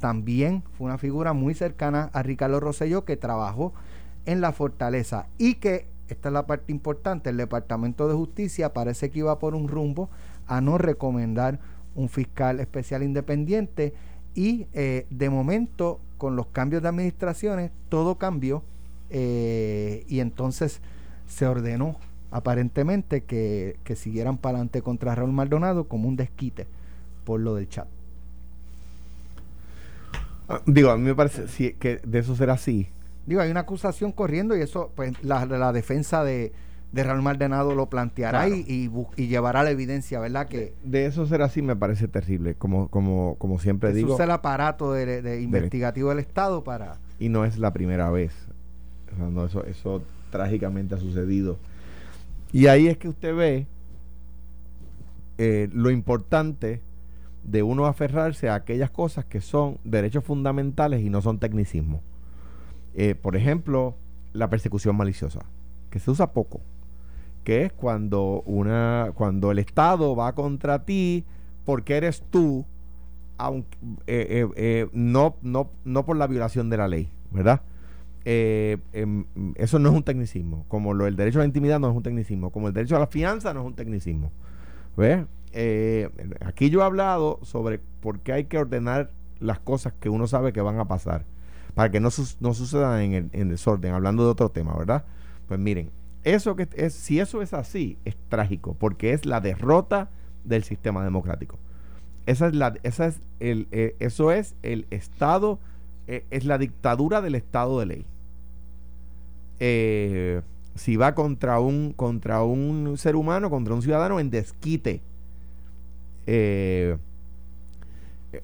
[0.00, 3.72] también fue una figura muy cercana a Ricardo Rosselló que trabajó
[4.26, 9.10] en la fortaleza y que, esta es la parte importante, el Departamento de Justicia parece
[9.10, 10.08] que iba por un rumbo
[10.46, 11.58] a no recomendar
[11.94, 13.94] un fiscal especial independiente
[14.34, 18.62] y eh, de momento, con los cambios de administraciones, todo cambió
[19.10, 20.80] eh, y entonces
[21.26, 21.96] se ordenó
[22.30, 26.66] aparentemente que, siguieran para adelante contra Raúl Maldonado como un desquite
[27.24, 27.86] por lo del chat.
[30.48, 32.88] Ah, digo, a mí me parece que de eso será así.
[33.28, 36.50] Digo, hay una acusación corriendo y eso, pues la, la defensa de,
[36.92, 40.48] de Raúl Maldonado lo planteará y, y, llevará la evidencia, ¿verdad?
[40.48, 44.14] Que de, eso será así me parece terrible, como como como siempre digo.
[44.14, 48.32] Usa el aparato de, investigativo del Estado para y no es la primera vez.
[49.46, 51.58] eso eso trágicamente ha sucedido.
[52.50, 53.66] Y ahí es que usted ve
[55.36, 56.80] eh, lo importante
[57.44, 62.00] de uno aferrarse a aquellas cosas que son derechos fundamentales y no son tecnicismo.
[63.00, 63.94] Eh, por ejemplo,
[64.32, 65.40] la persecución maliciosa,
[65.90, 66.60] que se usa poco
[67.48, 71.24] que es cuando una cuando el Estado va contra ti
[71.64, 72.66] porque eres tú
[73.38, 77.62] aunque eh, eh, eh, no no no por la violación de la ley verdad
[78.26, 81.96] em, eso no es un tecnicismo como lo el derecho a la intimidad no es
[81.96, 84.30] un tecnicismo como el derecho a la fianza no es un tecnicismo
[84.94, 85.24] ¿ves?
[86.44, 90.52] aquí yo he hablado sobre por qué hay que ordenar las cosas que uno sabe
[90.52, 91.24] que van a pasar
[91.78, 92.08] para que no,
[92.40, 95.04] no sucedan en desorden hablando de otro tema verdad
[95.46, 95.90] pues miren
[96.24, 100.10] eso que si eso es así, es trágico, porque es la derrota
[100.44, 101.58] del sistema democrático.
[102.26, 105.58] Esa es la, esa es el, eh, eso es el Estado,
[106.06, 108.06] eh, es la dictadura del Estado de ley.
[109.60, 110.42] Eh,
[110.74, 115.00] si va contra un, contra un ser humano, contra un ciudadano en desquite.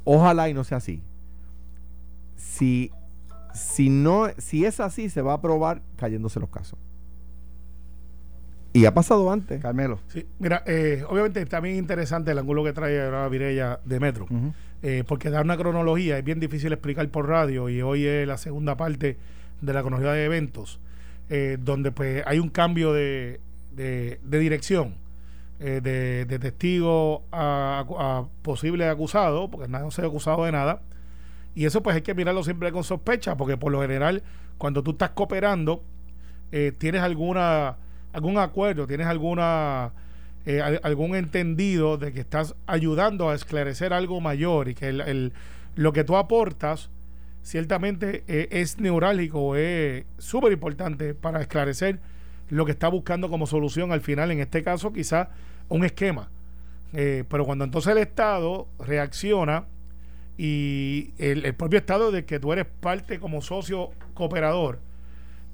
[0.04, 1.02] ojalá y no sea así.
[2.36, 2.90] Si,
[3.54, 6.78] si, no, si es así, se va a probar cayéndose los casos.
[8.74, 9.62] Y ha pasado antes.
[9.62, 10.00] Carmelo.
[10.08, 14.26] Sí, mira, eh, obviamente también interesante el ángulo que trae ahora Virella de Metro,
[14.82, 18.36] eh, porque dar una cronología es bien difícil explicar por radio y hoy es la
[18.36, 19.16] segunda parte
[19.60, 20.80] de la cronología de eventos,
[21.30, 23.38] eh, donde pues hay un cambio de,
[23.76, 24.96] de, dirección.
[25.60, 30.82] de, de, testigo a, posible acusado, porque nadie se ha acusado de nada.
[31.54, 34.22] Y eso pues hay que mirarlo siempre con sospecha, porque por lo general,
[34.58, 35.82] cuando tú estás cooperando,
[36.78, 37.78] tienes alguna
[38.14, 39.92] algún acuerdo, tienes alguna
[40.46, 45.32] eh, algún entendido de que estás ayudando a esclarecer algo mayor y que el,
[45.74, 46.90] lo que tú aportas
[47.42, 51.98] ciertamente eh, es neurálgico, es súper importante para esclarecer
[52.50, 55.30] lo que está buscando como solución al final, en este caso quizá
[55.68, 56.28] un esquema.
[56.92, 59.64] Eh, pero cuando entonces el Estado reacciona
[60.36, 64.80] y el, propio Estado de que tú eres parte como socio cooperador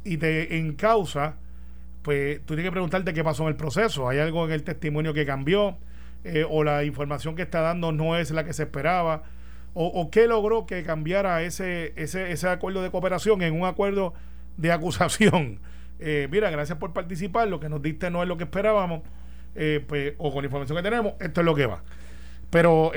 [0.04, 1.36] y te encausa
[2.02, 4.08] pues tú tienes que preguntarte qué pasó en el proceso.
[4.08, 5.76] ¿Hay algo en el testimonio que cambió?
[6.24, 9.24] Eh, ¿O la información que está dando no es la que se esperaba?
[9.72, 14.14] ¿O, qué logró que cambiara ese, ese, ese acuerdo de cooperación en un acuerdo
[14.56, 15.60] de acusación?
[16.02, 19.02] Eh, mira, gracias por participar, lo que nos diste no es lo que esperábamos,
[19.54, 21.82] eh, pues, o con la información que tenemos, esto es lo que va.
[22.50, 22.92] Pero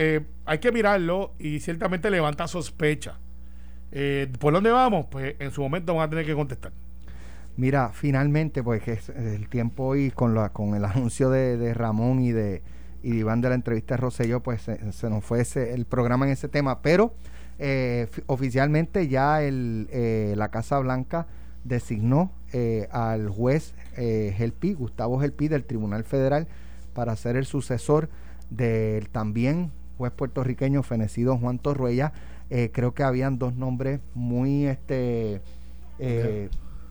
[0.45, 3.19] hay que mirarlo y ciertamente levanta sospecha.
[4.39, 5.05] ¿Por dónde vamos?
[5.11, 6.71] Pues en su momento van a tener que contestar.
[7.55, 12.31] Mira, finalmente, pues que el tiempo hoy con, la, con el anuncio de, Ramón y
[12.31, 12.61] de,
[13.03, 16.31] y Iván de la entrevista de Rosselló, pues se, nos fue ese, el programa en
[16.31, 17.13] ese tema, pero
[17.59, 21.27] eh, oficialmente ya el, eh, la Casa Blanca
[21.63, 26.47] designó eh, al juez Gelpi, Gustavo Gelpi del Tribunal Federal
[26.93, 28.09] para ser el sucesor
[28.49, 32.13] del también juez puertorriqueño fenecido Juan Torruella.
[32.71, 35.41] creo que habían dos nombres muy este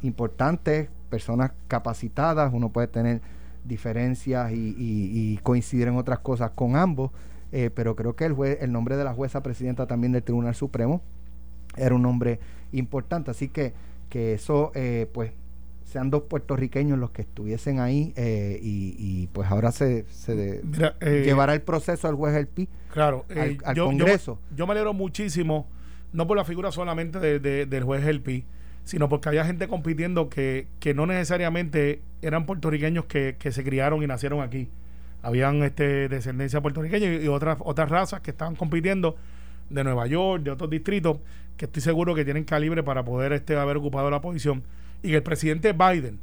[0.03, 3.21] importantes, personas capacitadas, uno puede tener
[3.65, 7.11] diferencias y, coincidir en otras cosas con ambos,
[7.53, 10.55] eh, pero creo que el, juez, el nombre de la jueza presidenta también del Tribunal
[10.55, 11.01] Supremo
[11.77, 12.41] era un nombre
[12.73, 13.73] importante, así que,
[14.09, 15.33] que eso, eh, pues,
[15.85, 20.62] sean dos puertorriqueños los que estuviesen ahí eh, y, pues ahora se, se
[21.25, 23.25] llevará el proceso al juez El Pi claro,
[23.64, 24.38] al, Congreso.
[24.55, 25.66] Yo, me alegro muchísimo,
[26.12, 28.45] no por la figura solamente del juez El Pi,
[28.85, 34.02] sino porque había gente compitiendo que, que no necesariamente eran puertorriqueños que, que, se criaron
[34.02, 34.69] y nacieron aquí.
[35.23, 39.17] Habían este, descendencia puertorriqueña y, otras, otras razas que estaban compitiendo
[39.71, 41.19] de Nueva York, de otros distritos,
[41.57, 44.63] que estoy seguro que tienen calibre para poder este, haber ocupado la posición.
[45.03, 46.21] Y que el presidente Biden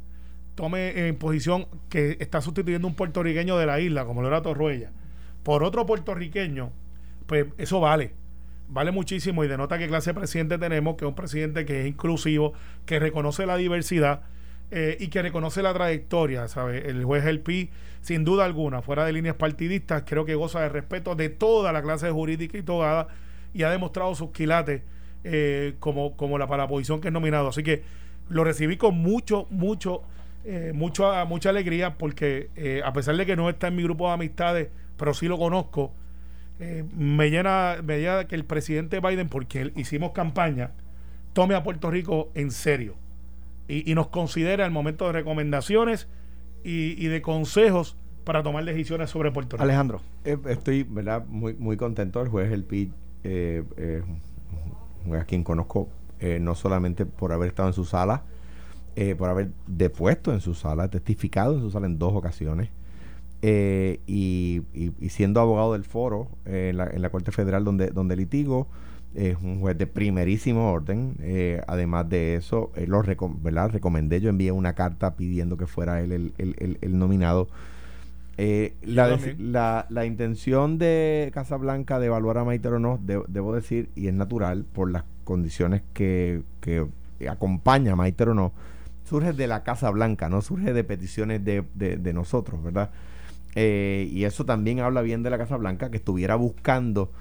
[0.54, 4.90] tome en posición que está sustituyendo un puertorriqueño de la isla, como lo era Torruella,
[5.42, 6.70] por otro puertorriqueño,
[7.26, 8.14] pues eso vale
[8.70, 11.86] vale muchísimo y denota qué clase de presidente tenemos, que es un presidente que es
[11.86, 12.52] inclusivo,
[12.86, 14.22] que reconoce la diversidad
[14.70, 16.88] eh, y que reconoce la trayectoria, ¿sabe?
[16.88, 17.70] El juez El Pi,
[18.00, 21.82] sin duda alguna, fuera de líneas partidistas, creo que goza de respeto de toda la
[21.82, 23.08] clase jurídica y togada
[23.52, 24.82] y ha demostrado sus quilates
[25.24, 27.48] eh, como, como la, para la posición que es nominado.
[27.48, 27.82] Así que
[28.30, 30.02] lo recibí con mucho, mucho,
[30.44, 34.06] eh, mucho mucha alegría porque eh, a pesar de que no está en mi grupo
[34.06, 35.92] de amistades, pero sí lo conozco,
[36.94, 40.72] me, llena, me llena que el presidente Biden, porque hicimos campaña,
[41.32, 42.96] tome a Puerto Rico en serio
[43.66, 46.06] y, nos considera el momento de recomendaciones
[46.62, 49.64] y, de consejos para tomar decisiones sobre Puerto Rico.
[49.64, 50.02] Alejandro.
[50.24, 51.24] estoy ¿verdad?
[51.26, 52.20] Muy, muy contento.
[52.20, 52.92] El juez El Pit
[53.24, 54.02] eh,
[55.18, 55.88] a quien conozco
[56.20, 58.24] eh, no solamente por haber estado en su sala,
[58.94, 62.68] eh, por haber depuesto en su sala, testificado en su sala en dos ocasiones,
[63.40, 64.60] eh, y,
[65.08, 68.66] siendo abogado del foro en la, Corte Federal donde, donde litigo,
[69.14, 71.16] es un juez de primerísimo orden.
[71.66, 77.48] además de eso, lo recomendé, yo envié una carta pidiendo que fuera él el, nominado.
[78.36, 84.14] la, la, intención de Casablanca de evaluar a Maite o no, debo decir, y es
[84.14, 86.88] natural por las condiciones que, que
[87.28, 88.52] acompaña Maite o no,
[89.04, 92.90] surge de la Casa Blanca, no surge de peticiones de, de, nosotros, ¿verdad?
[93.54, 97.12] Eh, y eso también habla bien de la Casa Blanca, que estuviera buscando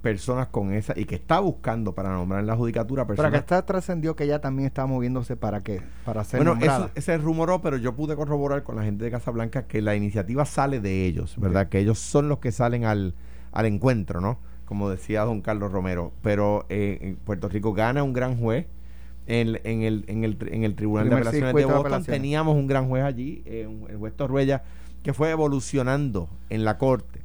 [0.00, 3.30] personas con esa y que está buscando para nombrar en la judicatura personas.
[3.30, 6.90] Pero que está trascendió que ella también está moviéndose para que para ser bueno eso
[6.96, 10.80] ese rumoró pero yo pude corroborar con la gente de Casablanca que la iniciativa sale
[10.80, 13.14] de ellos verdad que ellos son los que salen al,
[13.52, 14.40] al encuentro no
[14.72, 18.64] como decía don Carlos Romero, pero eh, Puerto Rico gana un gran juez.
[19.26, 22.88] En, en, el, en, el, en el Tribunal de Apelaciones de Boston teníamos un gran
[22.88, 24.62] juez allí, eh, el juez Torruella,
[25.02, 27.20] que fue evolucionando en la corte.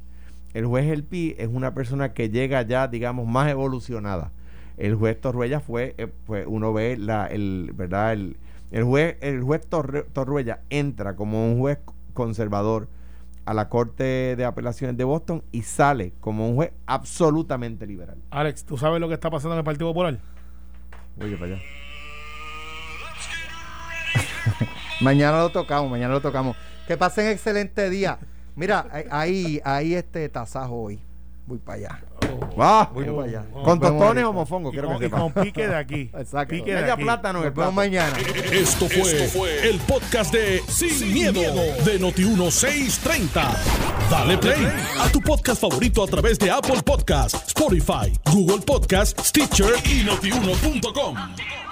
[0.52, 4.30] El juez El Pi es una persona que llega ya, digamos, más evolucionada.
[4.76, 8.12] El juez Torruella fue, eh, pues uno ve la, el, ¿verdad?
[8.12, 8.36] El,
[8.72, 11.78] el juez, el juez Torruella entra como un juez
[12.12, 12.88] conservador,
[13.48, 18.18] a la Corte de Apelaciones de Boston y sale como un juez absolutamente liberal.
[18.28, 20.18] Alex, ¿tú sabes lo que está pasando en el Partido Popular?
[21.18, 21.62] Oye, para allá.
[25.00, 26.58] mañana lo tocamos, mañana lo tocamos.
[26.86, 28.18] Que pasen excelente día.
[28.54, 31.00] Mira, ahí, ahí este tasajo hoy.
[31.46, 32.00] Voy para allá.
[32.58, 33.44] Va, voy para allá.
[33.64, 34.70] ¿Con tostones o mofongo?
[34.70, 36.10] Quiero que con pique de aquí.
[36.18, 36.54] Exacto.
[36.54, 37.02] Pique de aquí.
[37.02, 37.42] plátano.
[37.42, 38.16] Nos vemos mañana.
[38.52, 43.42] Esto fue, el podcast de Sin, miedo, de Noti1630.
[44.10, 44.66] Dale play
[45.00, 51.67] a tu podcast favorito a través de Apple Podcasts, Spotify, Google Podcasts, Stitcher y notiuno.com.